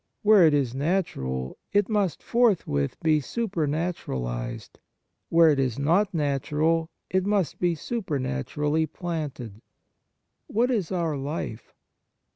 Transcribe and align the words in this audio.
Where 0.23 0.47
it 0.47 0.55
is 0.55 0.73
natural, 0.73 1.59
it 1.73 1.87
must 1.87 2.23
forthwith 2.23 2.99
be 3.03 3.19
supernatural 3.19 4.25
ized. 4.25 4.79
Where 5.29 5.49
it 5.51 5.59
is 5.59 5.77
not 5.77 6.11
natural, 6.11 6.89
it 7.11 7.23
must 7.23 7.59
be 7.59 7.75
supernaturally 7.75 8.87
planted. 8.87 9.61
What 10.47 10.71
is 10.71 10.91
our 10.91 11.15
life 11.15 11.75